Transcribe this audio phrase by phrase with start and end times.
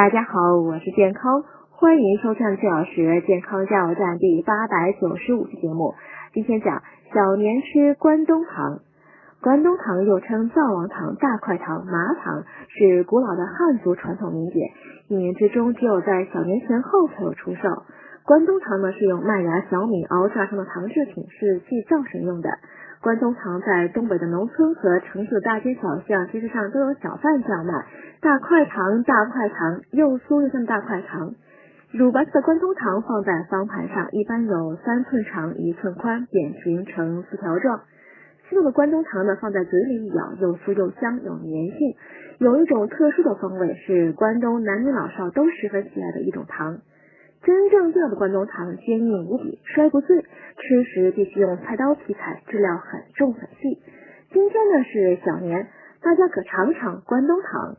[0.00, 5.92] 大家好，我是健康，欢迎收看最小时健康加油站第八百九十五期节目。
[6.32, 8.78] 今天讲小年吃关东糖。
[9.42, 14.70] 关东糖又称灶王糖、大块糖、麻糖，是古老的汉族传统名点，
[15.08, 17.60] 一年之中只有在小年前后才有出售。
[18.24, 22.48] 关东糖呢是用麦芽、小米熬制成的糖制品，是祭灶神用的。
[23.02, 27.84] 关东糖在东北的农村和城市的大街小巷、街市上都有小贩叫卖。
[28.20, 31.34] 大块糖，大块糖，又酥又香的大块糖。
[31.90, 37.80] 乳白色的关东糖放在方盘上，一般有三寸长、一寸宽，扁平呈四条状。
[38.46, 41.96] 西肉的关东糖呢，放在嘴里一咬，又酥又香，有粘性，
[42.38, 46.80] 有一种特殊的风味，是关东男女老少都十分喜爱的一种糖。
[47.42, 53.80] 真正做的关东糖坚硬无比，摔不碎，吃时必须用菜刀劈开，质量很重很细。
[54.30, 55.68] 今天呢是小年，
[56.02, 57.76] 大家可尝尝关东糖。